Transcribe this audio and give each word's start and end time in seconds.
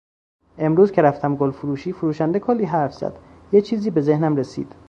امروز 0.57 0.91
که 0.91 1.01
رفتم 1.01 1.35
گلفروشی، 1.35 1.93
فروشنده 1.93 2.39
کلی 2.39 2.65
حرف 2.65 2.93
زد، 2.93 3.19
یه 3.51 3.61
چیزی 3.61 3.89
به 3.89 4.01
ذهنم 4.01 4.35
رسید 4.35 4.75